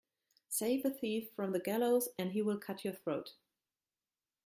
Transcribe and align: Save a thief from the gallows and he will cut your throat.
Save 0.49 0.83
a 0.85 0.89
thief 0.89 1.29
from 1.35 1.51
the 1.51 1.59
gallows 1.59 2.09
and 2.17 2.31
he 2.31 2.41
will 2.41 2.57
cut 2.57 2.83
your 2.83 2.95
throat. 2.95 3.35